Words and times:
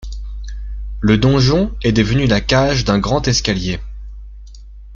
Le 0.99 1.19
donjon 1.19 1.77
est 1.83 1.91
devenu 1.91 2.25
la 2.25 2.41
cage 2.41 2.85
d'un 2.85 2.97
grand 2.97 3.27
escalier. 3.27 3.79